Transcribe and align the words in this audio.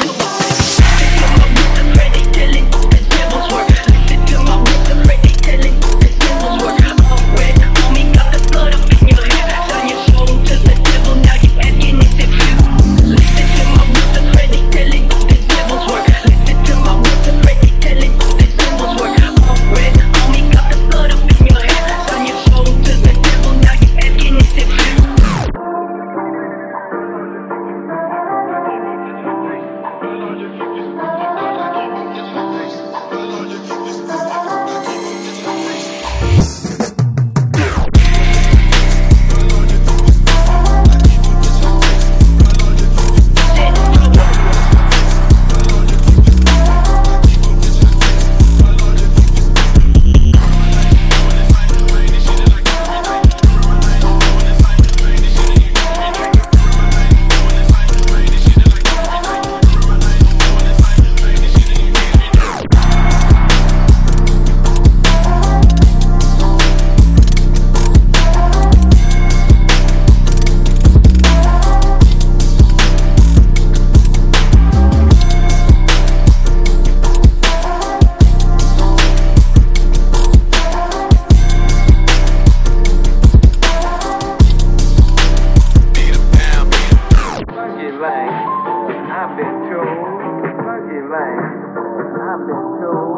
little 92.51 93.10